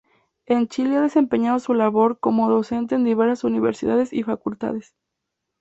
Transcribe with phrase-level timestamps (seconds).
[0.47, 4.95] En Chile ha desempeñado su labor como docente en diversas universidades y facultades.